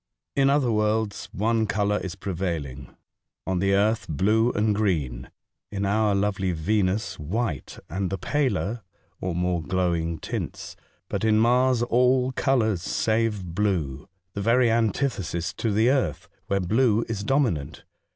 [0.35, 2.95] In other worlds one colour is prevailing:
[3.45, 5.29] on the earth blue and green;
[5.71, 8.81] in our lovely Venus white, and the paler,
[9.19, 10.75] or more glowing tints;
[11.07, 17.05] but in Mars all colours save blue— the very antithesis to the earth, where blue
[17.07, 17.83] is dominant.